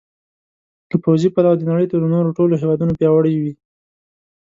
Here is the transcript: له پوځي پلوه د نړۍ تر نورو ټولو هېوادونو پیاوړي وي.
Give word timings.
له 0.89 0.95
پوځي 1.03 1.29
پلوه 1.35 1.55
د 1.57 1.63
نړۍ 1.71 1.85
تر 1.91 1.99
نورو 2.13 2.35
ټولو 2.37 2.53
هېوادونو 2.61 2.97
پیاوړي 2.99 3.33
وي. 3.41 3.53